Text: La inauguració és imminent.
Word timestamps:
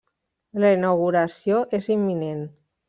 La 0.63 0.71
inauguració 0.77 1.63
és 1.81 1.93
imminent. 1.99 2.47